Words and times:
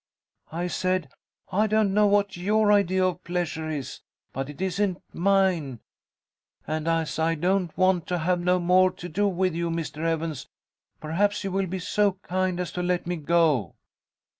I 0.51 0.65
said, 0.65 1.09
'I 1.51 1.67
don't 1.67 1.93
know 1.93 2.07
what 2.07 2.35
your 2.35 2.71
idea 2.71 3.05
of 3.05 3.23
pleasure 3.23 3.69
is, 3.69 3.99
but 4.33 4.49
it 4.49 4.59
isn't 4.59 4.97
mine, 5.13 5.79
and 6.65 6.87
as 6.87 7.19
I 7.19 7.35
don't 7.35 7.77
want 7.77 8.07
to 8.07 8.17
have 8.17 8.39
no 8.39 8.57
more 8.57 8.89
to 8.93 9.07
do 9.07 9.27
with 9.27 9.53
you, 9.53 9.69
Mr. 9.69 9.99
Evans, 10.03 10.47
perhaps 10.99 11.43
you 11.43 11.51
will 11.51 11.67
be 11.67 11.77
so 11.77 12.13
kind 12.23 12.59
as 12.59 12.71
to 12.71 12.81
let 12.81 13.05
me 13.05 13.15
go.' 13.15 13.75